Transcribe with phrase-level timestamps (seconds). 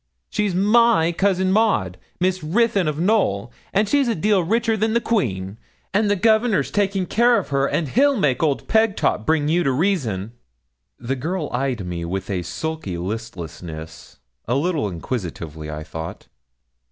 [0.31, 4.99] 'She's my cousin Maud Miss Ruthyn of Knowl and she's a deal richer than the
[4.99, 5.59] Queen;
[5.93, 9.71] and the Governor's taking care of her; and he'll make old Pegtop bring you to
[9.71, 10.31] reason.'
[10.97, 14.17] The girl eyed me with a sulky listlessness,
[14.47, 16.27] a little inquisitively, I thought.